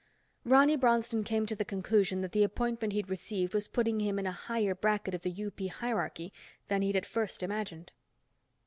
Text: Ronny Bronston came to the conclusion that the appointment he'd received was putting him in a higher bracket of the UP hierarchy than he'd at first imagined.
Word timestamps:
Ronny 0.45 0.77
Bronston 0.77 1.23
came 1.23 1.45
to 1.45 1.55
the 1.55 1.63
conclusion 1.63 2.21
that 2.21 2.31
the 2.31 2.43
appointment 2.43 2.91
he'd 2.91 3.07
received 3.07 3.53
was 3.53 3.67
putting 3.67 3.99
him 3.99 4.17
in 4.17 4.25
a 4.25 4.31
higher 4.31 4.73
bracket 4.73 5.13
of 5.13 5.21
the 5.21 5.45
UP 5.45 5.59
hierarchy 5.73 6.33
than 6.69 6.81
he'd 6.81 6.95
at 6.95 7.05
first 7.05 7.43
imagined. 7.43 7.91